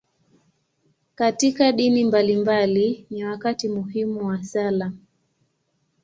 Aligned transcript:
Katika 1.15 1.71
dini 1.71 2.05
mbalimbali, 2.05 3.05
ni 3.09 3.25
wakati 3.25 3.69
muhimu 3.69 4.27
wa 4.27 4.43
sala. 4.43 4.91